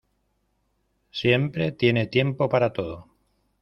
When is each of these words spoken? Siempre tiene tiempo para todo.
Siempre 1.11 1.71
tiene 1.73 2.07
tiempo 2.07 2.49
para 2.49 2.73
todo. 2.73 3.05